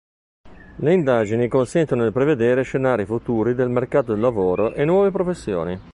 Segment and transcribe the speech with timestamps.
[0.77, 5.79] Le indagini consentono di prevedere scenari futuri del mercato del lavoro e nuove professioni.